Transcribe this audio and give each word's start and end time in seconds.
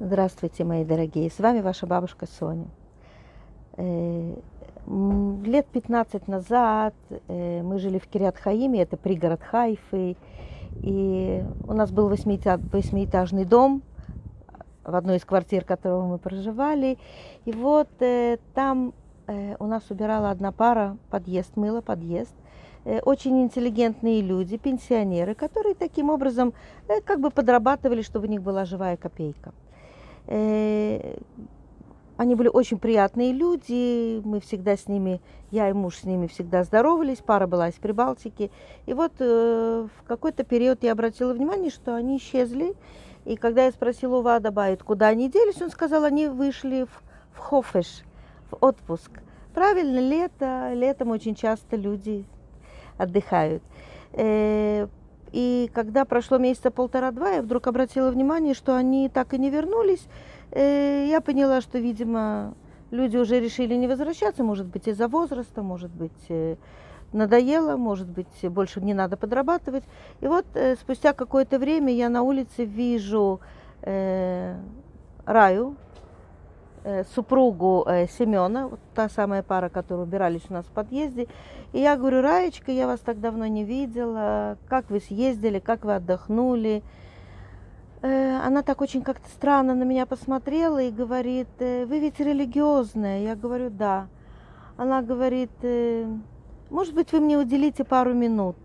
Здравствуйте, 0.00 0.62
мои 0.62 0.84
дорогие. 0.84 1.28
С 1.28 1.40
вами 1.40 1.60
ваша 1.60 1.84
бабушка 1.84 2.26
Соня. 2.38 2.68
Э, 3.76 4.36
лет 5.44 5.66
15 5.66 6.28
назад 6.28 6.94
э, 7.26 7.62
мы 7.62 7.80
жили 7.80 7.98
в 7.98 8.06
Кириат-Хаиме, 8.06 8.80
это 8.80 8.96
пригород 8.96 9.42
Хайфы. 9.42 10.16
И 10.82 11.44
у 11.66 11.72
нас 11.72 11.90
был 11.90 12.08
восьмиэтажный 12.08 13.44
дом 13.44 13.82
в 14.84 14.94
одной 14.94 15.16
из 15.16 15.24
квартир, 15.24 15.64
в 15.64 15.66
которой 15.66 16.06
мы 16.06 16.18
проживали. 16.18 16.96
И 17.44 17.50
вот 17.50 17.88
э, 17.98 18.38
там 18.54 18.94
у 19.26 19.66
нас 19.66 19.90
убирала 19.90 20.30
одна 20.30 20.52
пара 20.52 20.96
подъезд, 21.10 21.56
мыла 21.56 21.80
подъезд. 21.80 22.34
Очень 23.02 23.42
интеллигентные 23.42 24.22
люди, 24.22 24.58
пенсионеры, 24.58 25.34
которые 25.34 25.74
таким 25.74 26.08
образом 26.08 26.54
как 27.04 27.18
бы 27.18 27.30
подрабатывали, 27.30 28.02
чтобы 28.02 28.28
у 28.28 28.30
них 28.30 28.42
была 28.42 28.64
живая 28.64 28.96
копейка. 28.96 29.52
Э, 30.28 31.16
они 32.18 32.34
были 32.34 32.48
очень 32.48 32.78
приятные 32.78 33.32
люди, 33.32 34.20
мы 34.24 34.40
всегда 34.40 34.76
с 34.76 34.88
ними, 34.88 35.20
я 35.50 35.68
и 35.70 35.72
муж 35.72 35.98
с 35.98 36.04
ними 36.04 36.26
всегда 36.26 36.64
здоровались, 36.64 37.18
пара 37.18 37.46
была 37.46 37.68
из 37.68 37.74
Прибалтики. 37.74 38.50
И 38.86 38.92
вот 38.92 39.12
э, 39.20 39.86
в 39.86 40.02
какой-то 40.04 40.44
период 40.44 40.82
я 40.82 40.92
обратила 40.92 41.32
внимание, 41.32 41.70
что 41.70 41.94
они 41.94 42.18
исчезли. 42.18 42.74
И 43.24 43.36
когда 43.36 43.64
я 43.64 43.70
спросила 43.70 44.18
у 44.18 44.22
Вада 44.22 44.50
Байт, 44.50 44.82
куда 44.82 45.08
они 45.08 45.30
делись, 45.30 45.62
он 45.62 45.70
сказал, 45.70 46.04
они 46.04 46.26
вышли 46.26 46.84
в, 46.84 47.02
в 47.32 47.38
Хофеш, 47.38 48.02
в 48.50 48.64
отпуск. 48.64 49.10
Правильно, 49.54 49.98
лето, 49.98 50.72
летом 50.74 51.10
очень 51.10 51.34
часто 51.34 51.76
люди 51.76 52.24
отдыхают. 52.96 53.62
Э, 54.12 54.88
и 55.32 55.70
когда 55.74 56.04
прошло 56.04 56.38
месяца 56.38 56.70
полтора-два, 56.70 57.30
я 57.30 57.42
вдруг 57.42 57.66
обратила 57.66 58.10
внимание, 58.10 58.54
что 58.54 58.76
они 58.76 59.08
так 59.08 59.34
и 59.34 59.38
не 59.38 59.50
вернулись. 59.50 60.06
Э, 60.50 61.06
я 61.08 61.20
поняла, 61.20 61.60
что, 61.60 61.78
видимо, 61.78 62.54
люди 62.90 63.16
уже 63.16 63.40
решили 63.40 63.74
не 63.74 63.86
возвращаться, 63.86 64.42
может 64.42 64.66
быть, 64.66 64.88
из-за 64.88 65.08
возраста, 65.08 65.62
может 65.62 65.90
быть, 65.90 66.26
э, 66.28 66.56
надоело, 67.12 67.76
может 67.76 68.08
быть, 68.08 68.26
больше 68.42 68.80
не 68.80 68.94
надо 68.94 69.16
подрабатывать. 69.16 69.84
И 70.20 70.26
вот 70.26 70.46
э, 70.54 70.76
спустя 70.76 71.12
какое-то 71.12 71.58
время 71.58 71.92
я 71.92 72.08
на 72.08 72.22
улице 72.22 72.64
вижу 72.64 73.40
Раю, 75.24 75.76
супругу 77.14 77.84
э, 77.86 78.06
Семена, 78.06 78.68
вот 78.68 78.80
та 78.94 79.08
самая 79.08 79.42
пара, 79.42 79.68
которая 79.68 80.06
убирались 80.06 80.42
у 80.48 80.54
нас 80.54 80.66
в 80.66 80.70
подъезде. 80.70 81.28
И 81.72 81.80
я 81.80 81.96
говорю, 81.96 82.22
Раечка, 82.22 82.72
я 82.72 82.86
вас 82.86 83.00
так 83.00 83.20
давно 83.20 83.46
не 83.46 83.64
видела, 83.64 84.56
как 84.68 84.90
вы 84.90 85.00
съездили, 85.00 85.58
как 85.58 85.84
вы 85.84 85.96
отдохнули. 85.96 86.82
Э, 88.02 88.38
она 88.38 88.62
так 88.62 88.80
очень 88.80 89.02
как-то 89.02 89.28
странно 89.28 89.74
на 89.74 89.82
меня 89.82 90.06
посмотрела 90.06 90.82
и 90.82 90.90
говорит, 90.90 91.48
вы 91.58 91.98
ведь 91.98 92.20
религиозная? 92.20 93.22
Я 93.22 93.36
говорю, 93.36 93.70
да. 93.70 94.08
Она 94.76 95.02
говорит, 95.02 95.50
может 96.70 96.94
быть, 96.94 97.12
вы 97.12 97.20
мне 97.20 97.36
уделите 97.36 97.84
пару 97.84 98.14
минут? 98.14 98.56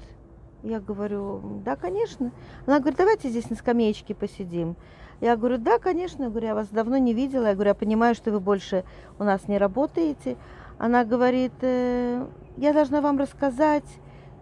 Я 0.64 0.80
говорю, 0.80 1.42
да, 1.66 1.76
конечно. 1.76 2.32
Она 2.66 2.80
говорит, 2.80 2.98
давайте 2.98 3.30
здесь 3.30 3.50
на 3.50 3.56
скамеечке 3.56 4.16
посидим. 4.16 4.78
Я 5.24 5.38
говорю, 5.38 5.58
да, 5.58 5.80
конечно. 5.80 6.24
Я 6.24 6.30
говорю, 6.30 6.48
я 6.48 6.54
вас 6.54 6.68
давно 6.68 6.98
не 6.98 7.14
видела. 7.14 7.46
Я 7.46 7.54
говорю, 7.54 7.70
я 7.70 7.76
понимаю, 7.76 8.14
что 8.14 8.30
вы 8.30 8.42
больше 8.42 8.84
у 9.20 9.24
нас 9.24 9.48
не 9.48 9.58
работаете. 9.58 10.36
Она 10.78 11.06
говорит, 11.06 11.54
э, 11.62 12.26
я 12.58 12.74
должна 12.74 13.00
вам 13.00 13.18
рассказать, 13.18 13.86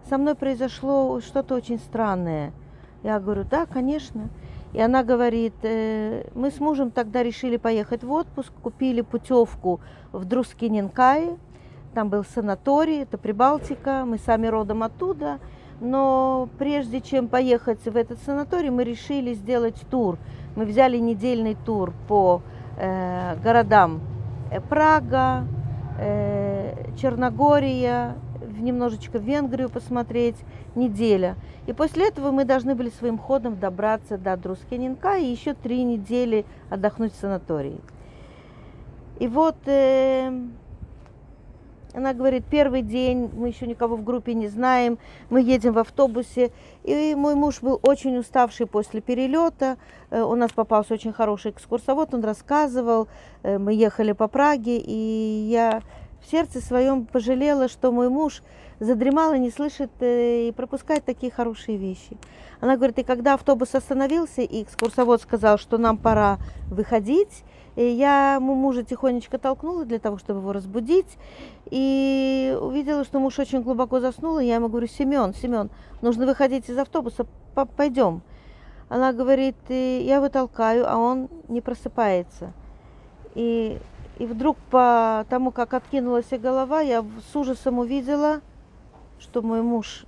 со 0.08 0.18
мной 0.18 0.34
произошло 0.34 1.20
что-то 1.20 1.54
очень 1.54 1.78
странное. 1.78 2.52
Я 3.04 3.20
говорю, 3.20 3.44
да, 3.48 3.64
конечно. 3.64 4.28
И 4.72 4.80
она 4.80 5.04
говорит, 5.04 5.54
э, 5.62 6.24
мы 6.34 6.50
с 6.50 6.58
мужем 6.58 6.90
тогда 6.90 7.22
решили 7.22 7.58
поехать 7.58 8.02
в 8.02 8.10
отпуск, 8.10 8.52
купили 8.60 9.02
путевку 9.02 9.78
в 10.10 10.24
Друскиненкай, 10.24 11.36
там 11.94 12.08
был 12.08 12.24
санаторий, 12.24 13.02
это 13.02 13.18
Прибалтика, 13.18 14.02
мы 14.04 14.18
сами 14.18 14.48
родом 14.48 14.82
оттуда. 14.82 15.38
Но 15.78 16.48
прежде 16.58 17.00
чем 17.00 17.28
поехать 17.28 17.84
в 17.84 17.96
этот 17.96 18.18
санаторий, 18.24 18.70
мы 18.70 18.82
решили 18.82 19.34
сделать 19.34 19.80
тур 19.88 20.18
мы 20.54 20.64
взяли 20.64 20.98
недельный 20.98 21.54
тур 21.54 21.92
по 22.08 22.42
э, 22.76 23.36
городам 23.42 24.00
э, 24.50 24.60
Прага, 24.60 25.46
э, 25.98 26.90
Черногория, 26.96 28.16
немножечко 28.58 29.18
в 29.18 29.22
Венгрию 29.22 29.68
посмотреть, 29.68 30.36
неделя. 30.74 31.36
И 31.66 31.72
после 31.72 32.08
этого 32.08 32.30
мы 32.30 32.44
должны 32.44 32.74
были 32.74 32.90
своим 32.90 33.18
ходом 33.18 33.58
добраться 33.58 34.18
до 34.18 34.36
Друскенинка 34.36 35.16
и 35.16 35.26
еще 35.26 35.54
три 35.54 35.84
недели 35.84 36.44
отдохнуть 36.70 37.12
в 37.12 37.20
санатории. 37.20 37.80
И 39.18 39.28
вот 39.28 39.56
э, 39.66 40.32
она 41.94 42.14
говорит, 42.14 42.44
первый 42.48 42.82
день, 42.82 43.30
мы 43.34 43.48
еще 43.48 43.66
никого 43.66 43.96
в 43.96 44.04
группе 44.04 44.34
не 44.34 44.48
знаем, 44.48 44.98
мы 45.30 45.42
едем 45.42 45.74
в 45.74 45.78
автобусе. 45.78 46.50
И 46.84 47.14
мой 47.14 47.34
муж 47.34 47.60
был 47.60 47.78
очень 47.82 48.16
уставший 48.16 48.66
после 48.66 49.00
перелета. 49.00 49.76
Э, 50.10 50.22
у 50.22 50.34
нас 50.34 50.52
попался 50.52 50.94
очень 50.94 51.12
хороший 51.12 51.50
экскурсовод, 51.50 52.14
он 52.14 52.24
рассказывал. 52.24 53.08
Э, 53.42 53.58
мы 53.58 53.74
ехали 53.74 54.12
по 54.12 54.28
Праге, 54.28 54.78
и 54.78 55.46
я 55.50 55.82
в 56.22 56.30
сердце 56.30 56.60
своем 56.60 57.04
пожалела, 57.04 57.68
что 57.68 57.92
мой 57.92 58.08
муж 58.08 58.42
задремал 58.80 59.34
и 59.34 59.38
не 59.38 59.50
слышит 59.50 59.90
э, 60.00 60.48
и 60.48 60.52
пропускает 60.52 61.04
такие 61.04 61.30
хорошие 61.30 61.76
вещи. 61.76 62.16
Она 62.60 62.76
говорит, 62.76 62.98
и 62.98 63.02
когда 63.02 63.34
автобус 63.34 63.74
остановился, 63.74 64.42
и 64.42 64.62
экскурсовод 64.62 65.20
сказал, 65.20 65.58
что 65.58 65.78
нам 65.78 65.98
пора 65.98 66.38
выходить, 66.68 67.44
и 67.74 67.84
я 67.84 68.38
мужа 68.40 68.82
тихонечко 68.82 69.38
толкнула 69.38 69.84
для 69.84 69.98
того, 69.98 70.18
чтобы 70.18 70.40
его 70.40 70.52
разбудить. 70.52 71.18
И 71.70 72.56
увидела, 72.60 73.04
что 73.04 73.18
муж 73.18 73.38
очень 73.38 73.62
глубоко 73.62 74.00
заснул. 74.00 74.38
И 74.38 74.46
я 74.46 74.56
ему 74.56 74.68
говорю, 74.68 74.86
Семен, 74.86 75.34
Семен, 75.34 75.70
нужно 76.02 76.26
выходить 76.26 76.68
из 76.68 76.76
автобуса, 76.76 77.26
пойдем. 77.76 78.22
Она 78.88 79.12
говорит, 79.14 79.56
я 79.70 80.16
его 80.16 80.28
а 80.86 80.96
он 80.98 81.30
не 81.48 81.62
просыпается. 81.62 82.52
И, 83.34 83.78
и 84.18 84.26
вдруг 84.26 84.58
по 84.70 85.24
тому, 85.30 85.50
как 85.50 85.72
откинулась 85.72 86.28
голова, 86.30 86.82
я 86.82 87.02
с 87.32 87.34
ужасом 87.34 87.78
увидела, 87.78 88.42
что 89.18 89.40
мой 89.40 89.62
муж 89.62 90.04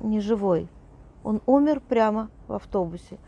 не 0.00 0.20
живой. 0.20 0.66
Он 1.22 1.40
умер 1.46 1.80
прямо 1.88 2.28
в 2.48 2.54
автобусе. 2.54 3.18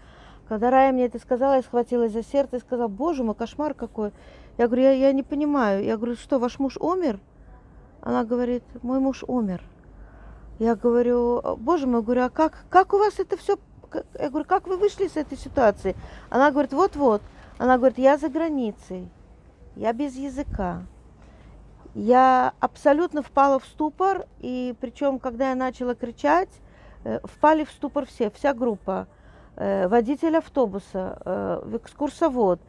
Когда 0.50 0.71
Рая 0.71 0.91
мне 0.91 1.05
это 1.05 1.21
сказала, 1.21 1.55
я 1.55 1.62
схватилась 1.62 2.11
за 2.11 2.25
сердце 2.25 2.56
и 2.56 2.59
сказала, 2.59 2.88
боже 2.88 3.22
мой, 3.22 3.37
кошмар 3.37 3.72
какой. 3.72 4.11
Я 4.59 4.66
говорю, 4.66 4.83
я, 4.83 4.91
я 4.91 5.12
не 5.12 5.22
понимаю. 5.22 5.84
Я 5.84 5.97
говорю, 5.97 6.16
что, 6.16 6.41
ваш 6.41 6.59
муж 6.59 6.77
умер? 6.77 7.21
Она 8.00 8.25
говорит, 8.25 8.65
мой 8.83 8.99
муж 8.99 9.22
умер. 9.28 9.62
Я 10.59 10.75
говорю, 10.75 11.41
боже 11.59 11.87
мой, 11.87 12.03
говорю, 12.03 12.25
а 12.25 12.31
как, 12.31 12.65
как 12.69 12.93
у 12.94 12.99
вас 12.99 13.21
это 13.21 13.37
все, 13.37 13.60
я 14.19 14.28
говорю, 14.28 14.44
как 14.44 14.66
вы 14.66 14.77
вышли 14.77 15.06
с 15.06 15.16
этой 15.16 15.39
ситуации? 15.39 15.94
Она 16.31 16.50
говорит, 16.50 16.72
вот-вот. 16.72 17.22
Она 17.59 17.78
говорит, 17.78 17.99
я 17.99 18.19
за 18.19 18.28
границей, 18.28 19.09
я 19.77 19.93
без 19.93 20.16
языка. 20.16 20.83
Я 21.94 22.55
абсолютно 22.59 23.22
впала 23.22 23.60
в 23.60 23.66
ступор, 23.66 24.27
и 24.41 24.75
причем, 24.81 25.21
когда 25.21 25.50
я 25.50 25.55
начала 25.55 25.94
кричать, 25.94 26.50
э, 27.05 27.21
впали 27.22 27.62
в 27.62 27.71
ступор 27.71 28.05
все, 28.05 28.33
вся 28.33 28.53
группа. 28.53 29.06
Э, 29.62 29.88
водитель 29.88 30.38
автобуса, 30.38 31.19
э, 31.22 31.76
экскурсовод. 31.76 32.60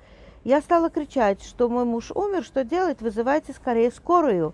Я 0.44 0.60
стала 0.60 0.90
кричать, 0.90 1.42
что 1.42 1.70
мой 1.70 1.86
муж 1.86 2.12
умер, 2.12 2.44
что 2.44 2.66
делать, 2.66 3.00
вызывайте 3.00 3.54
скорее 3.54 3.92
скорую. 3.92 4.54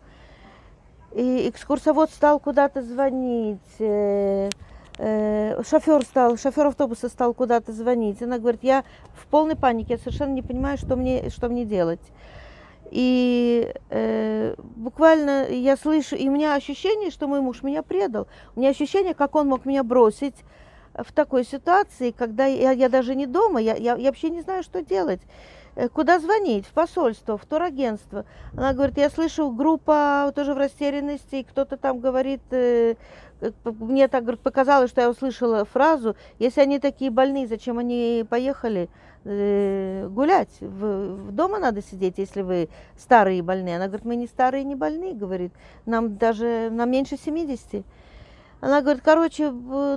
И 1.15 1.49
экскурсовод 1.49 2.11
стал 2.11 2.39
куда-то 2.39 2.83
звонить, 2.83 3.79
э, 3.79 4.51
шофер 4.99 6.03
стал, 6.03 6.37
шофер 6.37 6.67
автобуса 6.67 7.09
стал 7.09 7.33
куда-то 7.33 7.71
звонить. 7.71 8.21
Она 8.21 8.37
говорит, 8.37 8.61
я 8.61 8.83
в 9.15 9.25
полной 9.25 9.55
панике, 9.55 9.93
я 9.93 9.97
совершенно 9.97 10.33
не 10.33 10.43
понимаю, 10.43 10.77
что 10.77 10.95
мне, 10.95 11.31
что 11.31 11.49
мне 11.49 11.65
делать. 11.65 12.11
И 12.91 13.73
э, 13.89 14.53
буквально 14.59 15.47
я 15.49 15.75
слышу, 15.75 16.15
и 16.15 16.29
у 16.29 16.31
меня 16.31 16.53
ощущение, 16.53 17.09
что 17.09 17.27
мой 17.27 17.41
муж 17.41 17.63
меня 17.63 17.81
предал. 17.81 18.27
У 18.55 18.59
меня 18.59 18.69
ощущение, 18.69 19.15
как 19.15 19.33
он 19.33 19.47
мог 19.47 19.65
меня 19.65 19.83
бросить, 19.83 20.35
в 20.97 21.11
такой 21.11 21.43
ситуации, 21.43 22.11
когда 22.11 22.45
я, 22.45 22.71
я 22.71 22.89
даже 22.89 23.15
не 23.15 23.25
дома, 23.25 23.61
я, 23.61 23.75
я, 23.75 23.95
я 23.95 24.09
вообще 24.09 24.29
не 24.29 24.41
знаю, 24.41 24.63
что 24.63 24.81
делать. 24.81 25.21
Э, 25.75 25.89
куда 25.89 26.19
звонить? 26.19 26.65
В 26.65 26.73
посольство, 26.73 27.37
в 27.37 27.45
турагентство. 27.45 28.25
Она 28.53 28.73
говорит, 28.73 28.97
я 28.97 29.09
слышу, 29.09 29.51
группа 29.51 30.31
тоже 30.35 30.53
в 30.53 30.57
растерянности, 30.57 31.45
кто-то 31.47 31.77
там 31.77 31.99
говорит, 31.99 32.41
э, 32.49 32.95
мне 33.65 34.07
так 34.07 34.23
говорит, 34.23 34.41
показалось, 34.41 34.89
что 34.89 35.01
я 35.01 35.09
услышала 35.09 35.65
фразу, 35.65 36.15
если 36.39 36.61
они 36.61 36.79
такие 36.79 37.11
больные, 37.11 37.45
зачем 37.45 37.77
они 37.77 38.25
поехали 38.27 38.89
э, 39.23 40.07
гулять? 40.09 40.49
В, 40.61 41.27
в 41.27 41.31
дома 41.31 41.59
надо 41.59 41.83
сидеть, 41.83 42.17
если 42.17 42.41
вы 42.41 42.69
старые 42.97 43.39
и 43.39 43.43
больные. 43.43 43.75
Она 43.75 43.85
говорит, 43.85 44.05
мы 44.05 44.15
не 44.15 44.25
старые, 44.25 44.63
не 44.63 44.75
больные, 44.75 45.13
говорит, 45.13 45.53
нам 45.85 46.17
даже, 46.17 46.69
нам 46.71 46.89
меньше 46.89 47.17
70. 47.17 47.85
Она 48.59 48.81
говорит, 48.81 49.03
короче, 49.03 49.53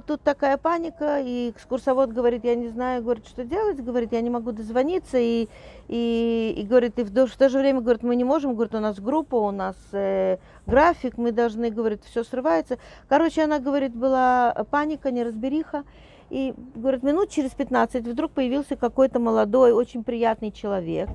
тут 0.06 0.20
такая 0.22 0.58
паника, 0.58 1.18
и 1.20 1.50
экскурсовод 1.50 2.12
говорит, 2.12 2.44
я 2.44 2.54
не 2.54 2.68
знаю, 2.68 3.02
говорит, 3.02 3.26
что 3.26 3.44
делать, 3.44 3.82
говорит, 3.82 4.12
я 4.12 4.20
не 4.20 4.28
могу 4.28 4.52
дозвониться, 4.52 5.16
и, 5.18 5.48
и, 5.88 6.54
и 6.56 6.62
говорит, 6.64 6.98
и 6.98 7.04
в, 7.04 7.10
в 7.10 7.36
то 7.36 7.48
же 7.48 7.58
время, 7.58 7.80
говорит, 7.80 8.02
мы 8.02 8.16
не 8.16 8.24
можем, 8.24 8.54
говорит, 8.54 8.74
у 8.74 8.80
нас 8.80 9.00
группа, 9.00 9.36
у 9.36 9.50
нас 9.50 9.76
э, 9.92 10.36
график, 10.66 11.16
мы 11.16 11.32
должны, 11.32 11.70
говорит, 11.70 12.02
все 12.04 12.22
срывается. 12.22 12.76
Короче, 13.08 13.44
она 13.44 13.60
говорит, 13.60 13.94
была 13.94 14.52
паника, 14.70 15.10
неразбериха, 15.10 15.84
и, 16.28 16.52
говорит, 16.74 17.02
минут 17.02 17.30
через 17.30 17.52
15 17.52 18.06
вдруг 18.06 18.32
появился 18.32 18.76
какой-то 18.76 19.18
молодой, 19.18 19.72
очень 19.72 20.04
приятный 20.04 20.52
человек, 20.52 21.08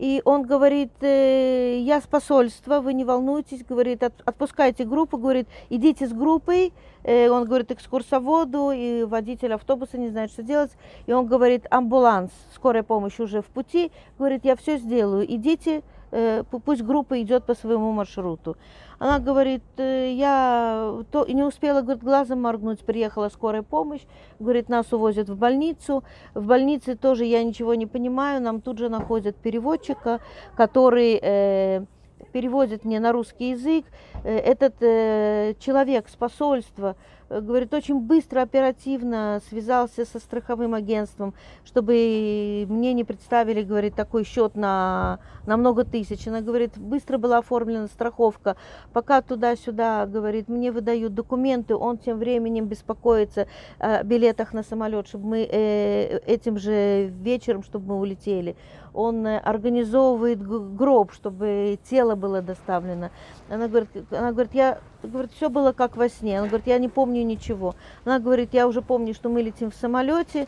и 0.00 0.22
он 0.24 0.44
говорит, 0.44 0.92
э, 1.02 1.78
я 1.80 2.00
с 2.00 2.06
посольства, 2.06 2.80
вы 2.80 2.94
не 2.94 3.04
волнуйтесь, 3.04 3.62
говорит, 3.62 4.02
отпускайте 4.02 4.86
группу, 4.86 5.18
говорит, 5.18 5.46
идите 5.68 6.06
с 6.06 6.12
группой. 6.14 6.72
Э, 7.04 7.28
он 7.28 7.44
говорит 7.44 7.70
экскурсоводу, 7.70 8.70
и 8.70 9.04
водитель 9.04 9.52
автобуса 9.52 9.98
не 9.98 10.08
знает, 10.08 10.30
что 10.30 10.42
делать. 10.42 10.70
И 11.04 11.12
он 11.12 11.26
говорит, 11.26 11.66
амбуланс, 11.70 12.30
скорая 12.54 12.82
помощь 12.82 13.20
уже 13.20 13.42
в 13.42 13.46
пути. 13.48 13.92
Говорит, 14.18 14.46
я 14.46 14.56
все 14.56 14.78
сделаю, 14.78 15.30
идите, 15.30 15.82
пусть 16.64 16.82
группа 16.82 17.20
идет 17.22 17.44
по 17.44 17.54
своему 17.54 17.92
маршруту. 17.92 18.56
Она 18.98 19.18
говорит, 19.18 19.62
«Э, 19.78 20.12
я 20.12 21.02
то, 21.10 21.24
не 21.26 21.42
успела 21.42 21.80
говорит, 21.80 22.02
глазом 22.02 22.42
моргнуть, 22.42 22.80
приехала 22.80 23.30
скорая 23.30 23.62
помощь, 23.62 24.02
говорит, 24.38 24.68
нас 24.68 24.92
увозят 24.92 25.30
в 25.30 25.36
больницу. 25.36 26.04
В 26.34 26.46
больнице 26.46 26.96
тоже 26.96 27.24
я 27.24 27.42
ничего 27.42 27.74
не 27.74 27.86
понимаю, 27.86 28.42
нам 28.42 28.60
тут 28.60 28.78
же 28.78 28.90
находят 28.90 29.36
переводчика, 29.36 30.20
который 30.54 31.18
э, 31.22 31.84
переводит 32.32 32.84
мне 32.84 33.00
на 33.00 33.12
русский 33.12 33.50
язык. 33.50 33.86
Э, 34.22 34.36
этот 34.36 34.74
э, 34.82 35.54
человек 35.58 36.08
с 36.10 36.16
посольства 36.16 36.94
Э, 36.94 37.19
говорит, 37.30 37.72
очень 37.72 38.00
быстро, 38.00 38.42
оперативно 38.42 39.40
связался 39.48 40.04
со 40.04 40.18
страховым 40.18 40.74
агентством, 40.74 41.34
чтобы 41.64 42.66
мне 42.68 42.92
не 42.92 43.04
представили, 43.04 43.62
говорит, 43.62 43.94
такой 43.94 44.24
счет 44.24 44.56
на, 44.56 45.20
на 45.46 45.56
много 45.56 45.84
тысяч. 45.84 46.26
Она 46.26 46.40
говорит, 46.40 46.76
быстро 46.76 47.18
была 47.18 47.38
оформлена 47.38 47.86
страховка, 47.86 48.56
пока 48.92 49.22
туда-сюда, 49.22 50.06
говорит, 50.06 50.48
мне 50.48 50.72
выдают 50.72 51.14
документы, 51.14 51.76
он 51.76 51.98
тем 51.98 52.18
временем 52.18 52.66
беспокоится 52.66 53.46
о 53.78 54.02
билетах 54.02 54.52
на 54.52 54.64
самолет, 54.64 55.06
чтобы 55.06 55.26
мы 55.26 55.48
э, 55.50 56.18
этим 56.26 56.58
же 56.58 57.06
вечером, 57.08 57.62
чтобы 57.62 57.94
мы 57.94 58.00
улетели 58.00 58.56
он 58.92 59.26
э, 59.26 59.38
организовывает 59.38 60.42
гроб, 60.42 61.12
чтобы 61.12 61.78
тело 61.88 62.14
было 62.14 62.42
доставлено. 62.42 63.10
Она 63.48 63.68
говорит, 63.68 63.90
она 64.10 64.32
говорит, 64.32 64.54
я, 64.54 64.80
говорит, 65.02 65.32
все 65.32 65.48
было 65.48 65.72
как 65.72 65.96
во 65.96 66.08
сне. 66.08 66.38
Она 66.38 66.48
говорит, 66.48 66.66
я 66.66 66.78
не 66.78 66.88
помню 66.88 67.24
ничего. 67.24 67.74
Она 68.04 68.18
говорит, 68.18 68.50
я 68.52 68.66
уже 68.66 68.82
помню, 68.82 69.14
что 69.14 69.28
мы 69.28 69.42
летим 69.42 69.70
в 69.70 69.74
самолете. 69.74 70.46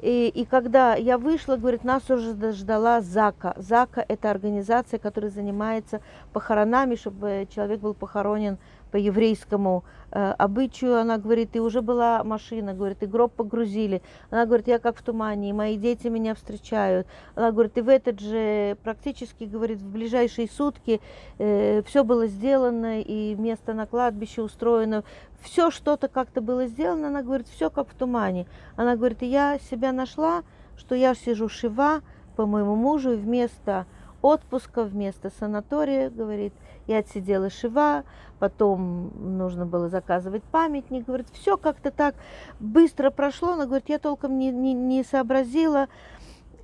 И, 0.00 0.28
и 0.34 0.44
когда 0.44 0.96
я 0.96 1.16
вышла, 1.16 1.56
говорит, 1.56 1.84
нас 1.84 2.10
уже 2.10 2.34
ждала 2.52 3.00
ЗАКа. 3.00 3.54
ЗАКа– 3.56 4.04
это 4.08 4.30
организация, 4.30 4.98
которая 4.98 5.30
занимается 5.30 6.00
похоронами, 6.32 6.96
чтобы 6.96 7.46
человек 7.54 7.80
был 7.80 7.94
похоронен 7.94 8.58
по 8.92 8.96
еврейскому 8.98 9.84
э, 10.12 10.34
обычаю. 10.38 11.00
Она 11.00 11.18
говорит, 11.18 11.56
и 11.56 11.60
уже 11.60 11.80
была 11.80 12.22
машина, 12.22 12.74
говорит, 12.74 13.02
и 13.02 13.06
гроб 13.06 13.32
погрузили. 13.32 14.02
Она 14.30 14.44
говорит, 14.46 14.68
я 14.68 14.78
как 14.78 14.98
в 14.98 15.02
тумане, 15.02 15.50
и 15.50 15.52
мои 15.52 15.76
дети 15.76 16.06
меня 16.08 16.34
встречают. 16.34 17.08
Она 17.34 17.50
говорит, 17.50 17.76
и 17.78 17.80
в 17.80 17.88
этот 17.88 18.20
же, 18.20 18.76
практически, 18.84 19.44
говорит, 19.44 19.78
в 19.78 19.90
ближайшие 19.90 20.48
сутки 20.48 21.00
э, 21.38 21.82
все 21.86 22.04
было 22.04 22.26
сделано, 22.26 23.00
и 23.00 23.34
место 23.34 23.72
на 23.72 23.86
кладбище 23.86 24.42
устроено. 24.42 25.02
Все 25.40 25.70
что-то 25.70 26.08
как-то 26.08 26.42
было 26.42 26.66
сделано. 26.66 27.08
Она 27.08 27.22
говорит, 27.22 27.48
все 27.48 27.70
как 27.70 27.88
в 27.88 27.94
тумане. 27.94 28.46
Она 28.76 28.94
говорит, 28.94 29.22
я 29.22 29.58
себя 29.58 29.92
нашла, 29.92 30.42
что 30.76 30.94
я 30.94 31.14
сижу 31.14 31.48
шива 31.48 32.02
по 32.36 32.46
моему 32.46 32.76
мужу, 32.76 33.12
и 33.12 33.16
вместо 33.16 33.86
отпуска, 34.22 34.84
вместо 34.84 35.30
санатория, 35.38 36.10
говорит, 36.10 36.54
я 36.86 36.98
отсидела 36.98 37.50
шива, 37.50 38.04
потом 38.38 39.10
нужно 39.38 39.66
было 39.66 39.88
заказывать 39.88 40.42
памятник. 40.44 41.04
Говорит, 41.06 41.26
все 41.32 41.56
как-то 41.56 41.90
так 41.90 42.14
быстро 42.60 43.10
прошло. 43.10 43.52
Она 43.52 43.66
говорит, 43.66 43.88
я 43.88 43.98
толком 43.98 44.38
не, 44.38 44.50
не, 44.50 44.72
не 44.72 45.04
сообразила. 45.04 45.88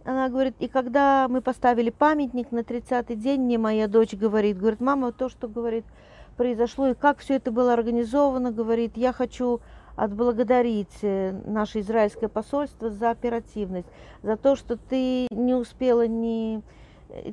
Она 0.05 0.29
говорит, 0.29 0.55
и 0.59 0.69
когда 0.69 1.27
мы 1.29 1.43
поставили 1.43 1.91
памятник 1.91 2.51
на 2.51 2.61
30-й 2.61 3.15
день, 3.15 3.43
мне 3.43 3.59
моя 3.59 3.89
дочь 3.89 4.15
говорит, 4.15 4.59
говорит, 4.59 4.81
мама, 4.81 5.13
то, 5.13 5.29
что, 5.29 5.49
говорит, 5.49 5.85
произошло, 6.37 6.89
и 6.89 6.95
как 6.95 7.19
все 7.19 7.35
это 7.35 7.51
было 7.51 7.75
организовано, 7.75 8.51
говорит, 8.51 8.97
я 8.97 9.13
хочу 9.13 9.61
отблагодарить 9.97 10.97
э, 11.03 11.33
наше 11.45 11.81
израильское 11.81 12.29
посольство 12.29 12.89
за 12.89 13.11
оперативность, 13.11 13.89
за 14.23 14.37
то, 14.37 14.55
что 14.55 14.77
ты 14.77 15.27
не 15.31 15.55
успела 15.55 16.07
ни 16.07 16.63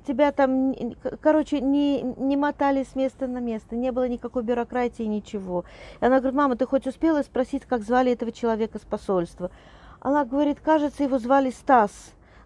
тебя 0.06 0.32
там, 0.32 0.74
короче, 1.22 1.60
не, 1.60 2.02
не 2.02 2.38
мотали 2.38 2.84
с 2.84 2.96
места 2.96 3.28
на 3.28 3.40
место, 3.40 3.76
не 3.76 3.92
было 3.92 4.08
никакой 4.08 4.44
бюрократии, 4.44 5.04
ничего. 5.04 5.66
И 6.02 6.06
она 6.06 6.20
говорит, 6.20 6.38
мама, 6.38 6.56
ты 6.56 6.66
хоть 6.66 6.88
успела 6.88 7.22
спросить, 7.24 7.66
как 7.66 7.82
звали 7.84 8.12
этого 8.12 8.32
человека 8.32 8.80
с 8.80 8.84
посольства? 8.84 9.52
Она 10.00 10.26
говорит, 10.26 10.60
кажется, 10.60 11.04
его 11.04 11.20
звали 11.20 11.50
Стас. 11.50 11.92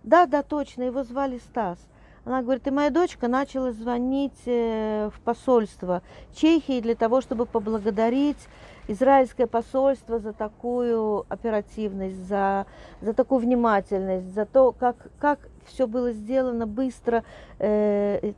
Да, 0.03 0.25
да, 0.25 0.43
точно, 0.43 0.83
его 0.83 1.03
звали 1.03 1.39
Стас. 1.39 1.77
Она 2.25 2.41
говорит, 2.41 2.67
и 2.67 2.71
моя 2.71 2.89
дочка 2.89 3.27
начала 3.27 3.71
звонить 3.71 4.41
э, 4.45 5.09
в 5.13 5.19
посольство 5.21 6.01
Чехии 6.33 6.81
для 6.81 6.95
того, 6.95 7.21
чтобы 7.21 7.45
поблагодарить 7.45 8.47
израильское 8.89 9.45
посольство 9.45 10.19
за 10.19 10.33
такую 10.33 11.25
оперативность, 11.29 12.27
за, 12.27 12.65
за 13.01 13.13
такую 13.13 13.39
внимательность, 13.39 14.33
за 14.33 14.45
то, 14.45 14.71
как, 14.71 14.95
как 15.19 15.39
все 15.65 15.85
было 15.85 16.11
сделано 16.11 16.65
быстро. 16.65 17.23
Э, 17.59 18.33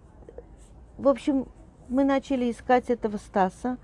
в 0.98 1.08
общем, 1.08 1.48
мы 1.88 2.04
начали 2.04 2.52
искать 2.52 2.90
этого 2.90 3.18
Стаса. 3.18 3.78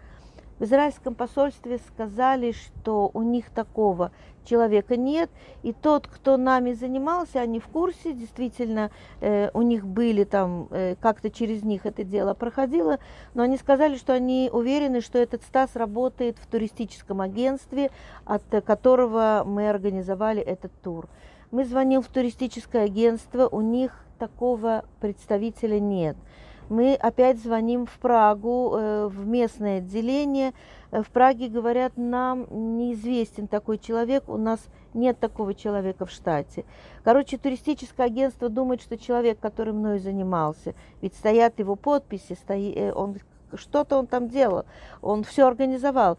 В 0.60 0.64
израильском 0.64 1.14
посольстве 1.14 1.78
сказали, 1.78 2.52
что 2.52 3.12
у 3.14 3.22
них 3.22 3.50
такого 3.52 4.12
человека 4.44 4.98
нет. 4.98 5.30
И 5.62 5.72
тот, 5.72 6.08
кто 6.08 6.38
нами 6.38 6.74
занимался, 6.74 7.42
они 7.42 7.60
в 7.60 7.68
курсе, 7.68 8.14
действительно, 8.14 8.90
э, 9.22 9.52
у 9.54 9.62
них 9.62 9.86
были 9.86 10.24
там, 10.24 10.68
э, 10.72 10.96
как-то 11.00 11.30
через 11.30 11.64
них 11.64 11.86
это 11.86 12.04
дело 12.04 12.34
проходило, 12.34 12.98
но 13.36 13.44
они 13.44 13.58
сказали, 13.58 13.98
что 13.98 14.14
они 14.14 14.50
уверены, 14.52 15.02
что 15.02 15.20
этот 15.20 15.44
Стас 15.44 15.76
работает 15.76 16.38
в 16.40 16.48
туристическом 16.48 17.22
агентстве, 17.22 17.92
от 18.26 18.44
которого 18.66 19.44
мы 19.46 19.70
организовали 19.70 20.42
этот 20.42 20.72
тур. 20.82 21.08
Мы 21.52 21.66
звоним 21.66 22.02
в 22.02 22.08
туристическое 22.08 22.86
агентство, 22.86 23.48
у 23.48 23.62
них 23.62 24.04
такого 24.18 24.86
представителя 25.00 25.80
нет. 25.80 26.18
Мы 26.70 26.96
опять 26.96 27.40
звоним 27.40 27.86
в 27.86 27.98
Прагу, 28.00 28.74
э, 28.76 29.08
в 29.08 29.26
местное 29.26 29.78
отделение. 29.78 30.54
Э, 30.92 31.02
в 31.02 31.10
Праге 31.10 31.48
говорят, 31.48 31.94
нам 31.96 32.46
неизвестен 32.78 33.48
такой 33.48 33.78
человек, 33.78 34.28
у 34.28 34.38
нас 34.38 34.60
нет 34.94 35.20
такого 35.20 35.54
человека 35.54 36.06
в 36.06 36.12
штате. 36.12 36.66
Короче, 37.04 37.38
туристическое 37.38 38.08
агентство 38.08 38.50
думает, 38.50 38.82
что 38.82 38.98
человек, 38.98 39.40
который 39.40 39.74
мной 39.74 40.00
занимался, 40.00 40.74
ведь 41.02 41.16
стоят 41.16 41.60
его 41.60 41.76
подписи, 41.76 42.34
стои, 42.34 42.74
э, 42.74 42.92
он 42.92 43.16
что-то 43.54 43.98
он 43.98 44.08
там 44.08 44.28
делал, 44.28 44.66
он 45.02 45.24
все 45.24 45.48
организовал 45.48 46.18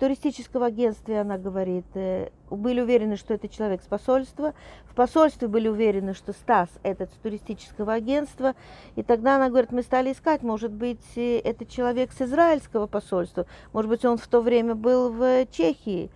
туристического 0.00 0.66
агентства, 0.66 1.20
она 1.20 1.36
говорит, 1.36 1.84
э, 1.94 2.30
были 2.50 2.80
уверены, 2.80 3.16
что 3.16 3.34
это 3.34 3.48
человек 3.48 3.82
с 3.82 3.86
посольства. 3.86 4.54
В 4.86 4.94
посольстве 4.94 5.46
были 5.46 5.68
уверены, 5.68 6.14
что 6.14 6.32
Стас 6.32 6.70
этот 6.82 7.12
с 7.12 7.16
туристического 7.18 7.92
агентства. 7.92 8.54
И 8.96 9.02
тогда 9.02 9.36
она 9.36 9.50
говорит, 9.50 9.72
мы 9.72 9.82
стали 9.82 10.12
искать, 10.12 10.42
может 10.42 10.72
быть, 10.72 11.04
э, 11.16 11.38
это 11.40 11.66
человек 11.66 12.12
с 12.12 12.22
израильского 12.22 12.86
посольства. 12.86 13.44
Может 13.74 13.90
быть, 13.90 14.04
он 14.06 14.16
в 14.16 14.26
то 14.26 14.40
время 14.40 14.74
был 14.74 15.12
в 15.12 15.46
Чехии, 15.52 16.10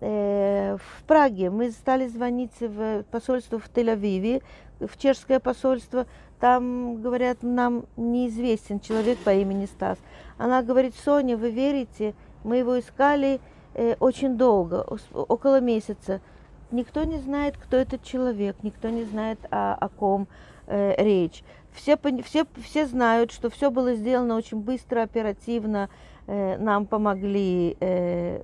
э, 0.00 0.76
в 0.76 1.02
Праге. 1.04 1.50
Мы 1.50 1.72
стали 1.72 2.06
звонить 2.06 2.54
в 2.60 3.02
посольство 3.10 3.58
в 3.58 3.68
Тель-Авиве, 3.68 4.42
в 4.78 4.96
чешское 4.96 5.40
посольство. 5.40 6.06
Там, 6.38 7.02
говорят, 7.02 7.38
нам 7.42 7.86
неизвестен 7.96 8.78
человек 8.78 9.18
по 9.18 9.34
имени 9.34 9.66
Стас. 9.66 9.98
Она 10.38 10.62
говорит, 10.62 10.94
Соня, 11.04 11.36
вы 11.36 11.50
верите, 11.50 12.14
мы 12.44 12.58
его 12.58 12.78
искали 12.78 13.40
э, 13.74 13.96
очень 13.98 14.36
долго, 14.36 14.86
около 15.12 15.60
месяца. 15.60 16.20
Никто 16.70 17.04
не 17.04 17.18
знает, 17.18 17.56
кто 17.56 17.76
этот 17.76 18.02
человек, 18.02 18.56
никто 18.62 18.88
не 18.88 19.04
знает, 19.04 19.38
о, 19.50 19.74
о 19.74 19.88
ком 19.88 20.28
э, 20.66 20.94
речь. 21.02 21.42
Все, 21.72 21.98
все, 22.22 22.46
все 22.62 22.86
знают, 22.86 23.32
что 23.32 23.50
все 23.50 23.70
было 23.70 23.94
сделано 23.94 24.36
очень 24.36 24.58
быстро, 24.58 25.02
оперативно. 25.02 25.88
Э, 26.26 26.56
нам 26.58 26.86
помогли 26.86 27.76
э, 27.80 28.42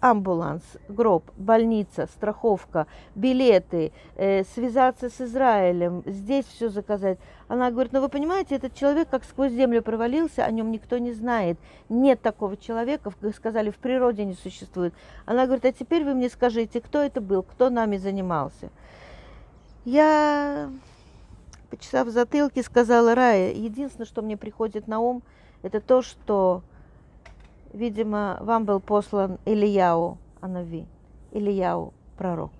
амбуланс, 0.00 0.62
гроб, 0.88 1.30
больница, 1.36 2.06
страховка, 2.06 2.86
билеты, 3.14 3.92
э, 4.16 4.44
связаться 4.44 5.10
с 5.10 5.20
Израилем, 5.20 6.02
здесь 6.06 6.46
все 6.46 6.68
заказать. 6.68 7.18
Она 7.48 7.70
говорит, 7.70 7.92
ну 7.92 8.00
вы 8.00 8.08
понимаете, 8.08 8.56
этот 8.56 8.74
человек 8.74 9.08
как 9.10 9.24
сквозь 9.24 9.52
землю 9.52 9.82
провалился, 9.82 10.44
о 10.44 10.50
нем 10.50 10.70
никто 10.70 10.98
не 10.98 11.12
знает. 11.12 11.58
Нет 11.88 12.22
такого 12.22 12.56
человека, 12.56 13.12
как 13.20 13.34
сказали, 13.34 13.70
в 13.70 13.76
природе 13.76 14.24
не 14.24 14.34
существует. 14.34 14.94
Она 15.26 15.46
говорит, 15.46 15.64
а 15.64 15.72
теперь 15.72 16.04
вы 16.04 16.14
мне 16.14 16.28
скажите, 16.30 16.80
кто 16.80 17.02
это 17.02 17.20
был, 17.20 17.42
кто 17.42 17.70
нами 17.70 17.96
занимался. 17.96 18.70
Я, 19.84 20.70
почесав 21.70 22.08
затылки, 22.08 22.62
сказала, 22.62 23.14
Рая, 23.14 23.52
единственное, 23.52 24.06
что 24.06 24.22
мне 24.22 24.36
приходит 24.36 24.88
на 24.88 25.00
ум, 25.00 25.22
это 25.62 25.80
то, 25.80 26.02
что 26.02 26.62
Видимо, 27.72 28.36
вам 28.40 28.64
был 28.64 28.80
послан 28.80 29.38
Ильяу 29.44 30.18
Анави, 30.40 30.88
Ильяу 31.30 31.94
пророк. 32.16 32.50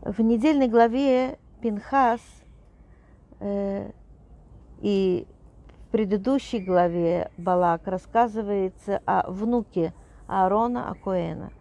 В 0.00 0.20
недельной 0.20 0.66
главе 0.66 1.38
Пинхас 1.60 2.20
э, 3.38 3.88
и 4.80 5.28
в 5.68 5.92
предыдущей 5.92 6.58
главе 6.58 7.30
Балак 7.36 7.86
рассказывается 7.86 9.00
о 9.04 9.30
внуке 9.30 9.94
Аарона 10.26 10.90
Акоэна, 10.90 11.52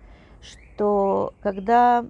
что 0.42 1.36
когда 1.42 2.04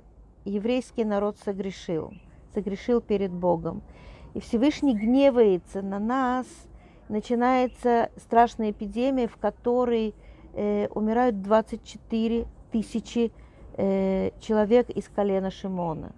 еврейский 0.46 1.04
народ 1.04 1.38
согрешил, 1.44 2.14
согрешил 2.54 3.02
перед 3.02 3.34
Богом, 3.34 3.82
и 4.34 4.40
Всевышний 4.40 4.96
гневается 4.96 5.82
на 5.82 6.00
нас– 6.00 6.48
начинается 7.12 8.10
страшная 8.18 8.72
эпидемия, 8.72 9.28
в 9.28 9.36
которой 9.36 10.16
э, 10.54 10.88
умирают 10.88 11.42
24 11.42 12.48
тысячи 12.72 13.32
э, 13.74 14.32
человек 14.40 14.90
из 14.90 15.10
колена 15.10 15.52
Шимона. 15.52 16.14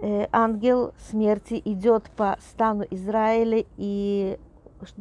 Э, 0.00 0.26
ангел 0.32 0.94
смерти 1.10 1.60
идет 1.62 2.10
по 2.16 2.38
стану 2.40 2.84
Израиля, 2.90 3.64
и 3.76 4.38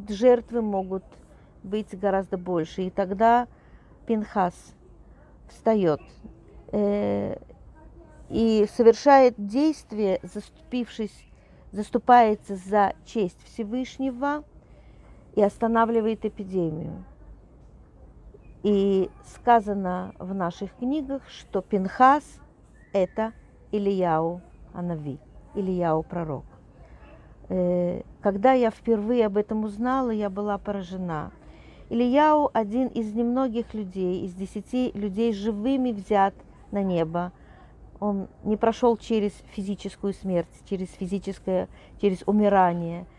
жертвы 0.10 0.62
могут 0.62 1.06
быть 1.64 1.98
гораздо 1.98 2.38
больше. 2.38 2.84
И 2.84 2.90
тогда 2.90 3.48
Пинхас 4.08 4.56
встает 5.48 6.02
э, 6.74 7.38
и 8.30 8.68
совершает 8.76 9.36
действие, 9.38 10.20
заступившись, 10.22 11.26
заступается 11.72 12.58
за 12.58 12.94
честь 13.06 13.42
Всевышнего– 13.46 14.44
и 15.38 15.41
останавливает 15.44 16.25
эпидемию. 16.25 17.06
И 18.63 19.08
сказано 19.24 20.15
в 20.17 20.34
наших 20.34 20.74
книгах, 20.77 21.22
что 21.29 21.62
Пинхас– 21.62 22.24
это 22.91 23.34
Ильяу 23.72 24.41
Анави, 24.74 25.20
Ильяу 25.53 26.01
пророк. 26.01 26.44
Э, 27.50 28.01
когда 28.20 28.53
я 28.53 28.72
впервые 28.72 29.27
об 29.27 29.38
этом 29.38 29.63
узнала, 29.63 30.10
я 30.10 30.32
была 30.32 30.58
поражена. 30.58 31.32
Ильяу– 31.91 32.50
один 32.53 32.88
из 32.88 33.13
немногих 33.13 33.75
людей, 33.75 34.25
из 34.25 34.34
десяти 34.34 34.91
людей 34.96 35.34
живыми 35.34 35.91
взят 35.91 36.34
на 36.72 36.82
небо. 36.82 37.32
Он 38.00 38.27
не 38.44 38.58
прошел 38.58 38.98
через 38.98 39.34
физическую 39.51 40.13
смерть, 40.13 40.50
через 40.67 40.89
физическое, 40.94 41.70
через 42.01 42.24
умирание– 42.25 43.06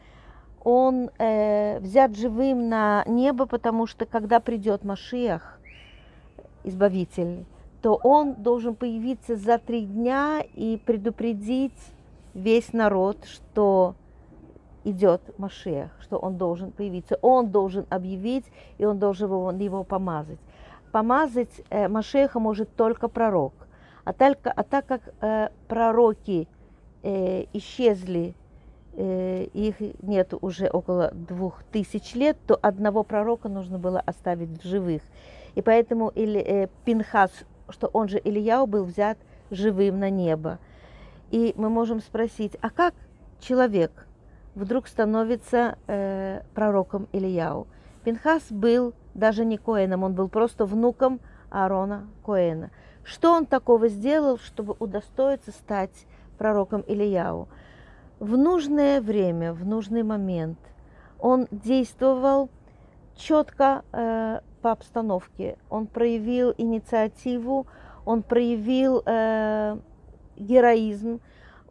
он 0.65 1.11
э, 1.19 1.79
взят 1.81 2.17
живым 2.17 2.69
на 2.69 3.05
небо, 3.07 3.47
потому 3.47 3.87
что 3.87 4.07
когда 4.07 4.41
придет 4.41 4.85
Машиах, 4.85 5.61
Избавитель, 6.65 7.45
то 7.83 7.95
он 8.03 8.35
должен 8.35 8.75
появиться 8.75 9.37
за 9.37 9.59
три 9.59 9.87
дня 9.87 10.43
и 10.55 10.77
предупредить 10.85 11.79
весь 12.35 12.73
народ, 12.73 13.25
что 13.25 13.95
идет 14.85 15.21
Машиах, 15.39 15.91
что 16.01 16.19
он 16.19 16.37
должен 16.37 16.73
появиться. 16.73 17.19
Он 17.23 17.51
должен 17.51 17.87
объявить, 17.91 18.45
и 18.79 18.85
он 18.85 18.99
должен 18.99 19.29
его, 19.29 19.51
его 19.53 19.85
помазать. 19.85 20.39
Помазать 20.93 21.61
э, 21.71 21.89
Машеха 21.89 22.41
может 22.41 22.75
только 22.75 23.09
пророк. 23.09 23.53
А, 24.05 24.13
только, 24.13 24.51
а 24.51 24.63
так 24.63 24.87
как 24.87 25.03
э, 25.21 25.51
пророки 25.69 26.49
э, 27.03 27.45
исчезли 27.53 28.35
их 28.99 29.77
нет 30.03 30.35
уже 30.41 30.69
около 30.69 31.13
двух 31.13 31.63
тысяч 31.71 32.15
лет, 32.15 32.37
то 32.47 32.59
одного 32.61 33.05
пророка 33.05 33.49
нужно 33.49 33.79
было 33.79 34.01
оставить 34.01 34.63
в 34.63 34.67
живых. 34.67 35.03
И 35.55 35.63
поэтому 35.63 36.11
или, 36.15 36.41
э, 36.41 36.69
Пинхас, 36.85 37.31
что 37.69 37.89
он 37.89 38.09
же 38.09 38.21
Ильяу, 38.23 38.67
был 38.67 38.85
взят 38.85 39.19
живым 39.51 39.99
на 39.99 40.11
небо. 40.11 40.59
И 41.31 41.53
мы 41.57 41.69
можем 41.69 42.01
спросить, 42.01 42.57
а 42.61 42.71
как 42.71 42.95
человек 43.41 44.07
вдруг 44.55 44.89
становится 44.89 45.77
э, 45.87 46.43
пророком 46.55 47.09
Ильяу? 47.13 47.67
Пинхас 48.05 48.51
был 48.51 48.95
даже 49.15 49.45
не 49.45 49.59
Коэном, 49.59 50.05
он 50.05 50.15
был 50.15 50.29
просто 50.29 50.65
внуком 50.65 51.21
Аарона 51.51 52.07
Коэна. 52.25 52.71
Что 53.05 53.33
он 53.33 53.47
такого 53.47 53.89
сделал, 53.89 54.39
чтобы 54.39 54.77
удостоиться 54.79 55.51
стать 55.51 56.07
пророком 56.37 56.85
Ильяу? 56.87 57.49
В 58.21 58.37
нужное 58.37 59.01
время, 59.01 59.53
в 59.53 59.65
нужный 59.67 60.03
момент. 60.03 60.59
Он 61.19 61.47
действовал 61.51 62.51
четко 63.17 63.83
э, 63.93 64.41
по 64.63 64.73
обстановке. 64.73 65.59
Он 65.71 65.87
проявил 65.87 66.55
инициативу, 66.57 67.67
он 68.05 68.23
проявил 68.23 69.03
э, 69.05 69.79
героизм, 70.37 71.21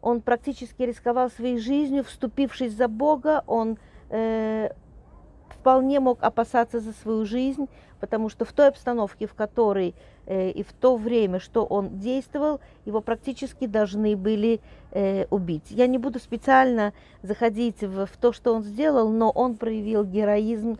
он 0.00 0.20
практически 0.20 0.82
рисковал 0.82 1.30
своей 1.30 1.58
жизнью, 1.58 2.04
вступившись 2.04 2.72
за 2.72 2.88
Бога, 2.88 3.42
он 3.46 3.78
э, 4.10 4.70
вполне 5.48 6.00
мог 6.00 6.22
опасаться 6.22 6.80
за 6.80 6.92
свою 6.92 7.24
жизнь, 7.24 7.68
потому 8.00 8.28
что 8.28 8.44
в 8.44 8.52
той 8.52 8.68
обстановке, 8.68 9.26
в 9.26 9.34
которой 9.34 9.94
и 10.28 10.62
в 10.62 10.72
то 10.72 10.96
время, 10.96 11.40
что 11.40 11.64
он 11.64 11.98
действовал, 11.98 12.60
его 12.84 13.00
практически 13.00 13.66
должны 13.66 14.16
были 14.16 14.60
э, 14.90 15.26
убить. 15.30 15.70
Я 15.70 15.86
не 15.86 15.98
буду 15.98 16.18
специально 16.18 16.92
заходить 17.22 17.82
в, 17.82 18.06
в 18.06 18.16
то, 18.16 18.32
что 18.32 18.54
он 18.54 18.62
сделал, 18.62 19.08
но 19.08 19.30
он 19.30 19.56
проявил 19.56 20.04
героизм, 20.04 20.78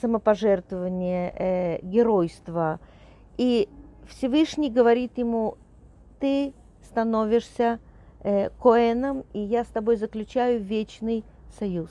самопожертвование, 0.00 1.34
э, 1.36 1.78
геройство. 1.82 2.78
И 3.36 3.68
Всевышний 4.08 4.70
говорит 4.70 5.18
ему, 5.18 5.56
ты 6.20 6.52
становишься 6.82 7.80
э, 8.20 8.50
Коэном, 8.62 9.24
и 9.32 9.40
я 9.40 9.64
с 9.64 9.68
тобой 9.68 9.96
заключаю 9.96 10.60
вечный 10.60 11.24
союз. 11.58 11.90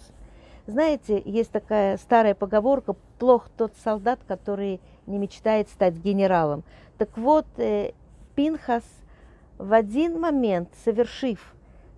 Знаете, 0.66 1.22
есть 1.26 1.52
такая 1.52 1.98
старая 1.98 2.36
поговорка 2.36 2.96
«плох 3.20 3.50
тот 3.58 3.74
солдат, 3.84 4.20
который 4.26 4.80
не 5.08 5.18
мечтает 5.18 5.70
стать 5.70 5.96
генералом». 5.96 6.64
Так 6.98 7.18
вот, 7.18 7.46
э, 7.58 7.92
Пинхас 8.36 8.84
в 9.58 9.74
один 9.74 10.20
момент, 10.20 10.70
совершив 10.86 11.54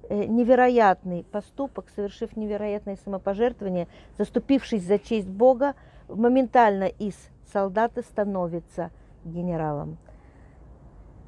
э, 0.10 0.26
невероятный 0.26 1.24
поступок, 1.24 1.86
совершив 1.96 2.36
невероятное 2.36 2.98
самопожертвование, 3.04 3.88
заступившись 4.18 4.84
за 4.84 5.00
честь 5.00 5.28
Бога, 5.28 5.76
моментально 6.08 6.86
из 6.86 7.16
солдата 7.52 8.02
становится 8.02 8.92
генералом. 9.24 9.98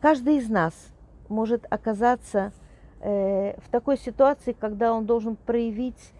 Каждый 0.01 0.37
из 0.37 0.49
нас 0.49 0.73
может 1.29 1.65
оказаться 1.69 2.51
э, 2.99 3.59
в 3.59 3.69
такой 3.69 3.97
ситуации, 3.97 4.53
когда 4.53 4.93
он 4.93 5.05
должен 5.05 5.35
проявить 5.35 6.13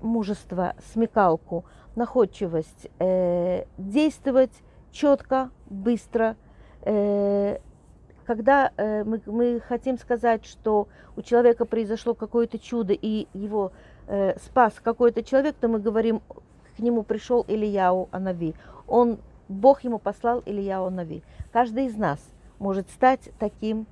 мужество, 0.00 0.76
смекалку, 0.92 1.64
находчивость, 2.00 2.88
э, 2.98 3.64
действовать 3.76 4.52
четко, 4.90 5.50
быстро. 5.68 6.36
Э, 6.82 7.58
когда 8.24 8.72
э, 8.76 9.04
мы, 9.04 9.20
мы 9.26 9.60
хотим 9.60 9.98
сказать, 9.98 10.46
что 10.46 10.88
у 11.16 11.22
человека 11.22 11.66
произошло 11.66 12.14
какое-то 12.14 12.58
чудо 12.58 12.94
и 12.94 13.26
его 13.34 13.72
э, 14.06 14.38
спас 14.38 14.72
какой-то 14.82 15.22
человек, 15.22 15.56
то 15.60 15.68
мы 15.68 15.78
говорим, 15.78 16.22
к 16.76 16.78
нему 16.78 17.02
пришел 17.02 17.44
Ильяу 17.46 18.08
Анави. 18.12 18.54
Он, 18.86 19.18
Бог 19.48 19.84
ему 19.84 19.98
послал 19.98 20.42
Ильяу 20.46 20.86
Анави. 20.86 21.22
Каждый 21.52 21.84
из 21.84 21.96
нас 21.96 22.18
может 22.58 22.88
стать 22.90 23.30
таким 23.38 23.86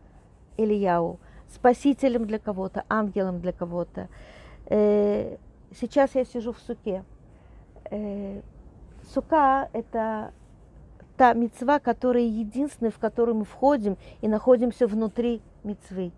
Ильяу, 0.57 1.19
спасителем 1.55 2.27
для 2.27 2.39
кого-то, 2.39 2.85
ангелом 2.89 3.41
для 3.41 3.53
кого-то. 3.53 4.09
Э, 4.71 5.37
Сейчас 5.79 6.15
я 6.15 6.25
сижу 6.25 6.53
в 6.53 6.59
суке. 6.61 7.05
Э, 7.91 8.41
сука– 9.13 9.69
это 9.73 10.33
та 11.17 11.35
мецва, 11.35 11.79
которая 11.81 12.23
единственная, 12.23 12.93
в 12.93 12.99
которую 12.99 13.37
мы 13.37 13.45
входим 13.45 13.97
и 14.21 14.29
находимся 14.29 14.87
внутри 14.87 15.43
мецвы. 15.65 16.13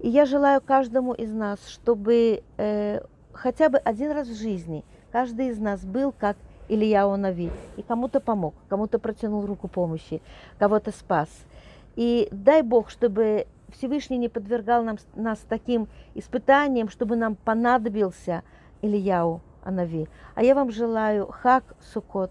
И 0.00 0.08
я 0.08 0.26
желаю 0.26 0.60
каждому 0.60 1.12
из 1.12 1.32
нас, 1.32 1.66
чтобы 1.68 2.42
э, 2.58 3.00
хотя 3.32 3.68
бы 3.68 3.78
один 3.78 4.12
раз 4.12 4.28
в 4.28 4.36
жизни 4.36 4.84
каждый 5.10 5.48
из 5.48 5.58
нас 5.58 5.84
был 5.84 6.12
как 6.12 6.36
Ильяу 6.68 7.16
Нави. 7.16 7.50
И 7.76 7.82
кому-то 7.82 8.20
помог, 8.20 8.54
кому-то 8.68 8.98
протянул 8.98 9.46
руку 9.46 9.68
помощи, 9.68 10.20
кого-то 10.58 10.92
спас. 10.92 11.28
И 11.96 12.28
дай 12.30 12.62
Бог, 12.62 12.90
чтобы 12.90 13.46
Всевышний 13.70 14.18
не 14.18 14.28
подвергал 14.28 14.84
нам, 14.84 14.98
нас 15.14 15.38
таким 15.48 15.88
испытаниям, 16.14 16.88
чтобы 16.88 17.16
нам 17.16 17.36
понадобился 17.36 18.42
Ильяу 18.82 19.40
Анави. 19.68 20.08
А 20.34 20.42
я 20.42 20.54
вам 20.54 20.70
желаю 20.70 21.26
хак, 21.26 21.62
сукот, 21.92 22.30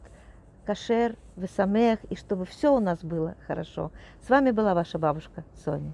кашер, 0.66 1.16
весамех, 1.36 2.04
и 2.10 2.16
чтобы 2.16 2.46
все 2.46 2.76
у 2.76 2.80
нас 2.80 3.04
было 3.04 3.36
хорошо. 3.46 3.92
С 4.26 4.30
вами 4.30 4.50
была 4.50 4.74
ваша 4.74 4.98
бабушка 4.98 5.44
Соня. 5.64 5.94